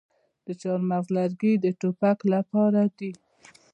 د 0.45 0.47
چهارمغز 0.61 1.07
لرګي 1.17 1.53
د 1.59 1.65
ټوپک 1.79 2.19
لپاره 2.33 2.81
دي. 2.97 3.11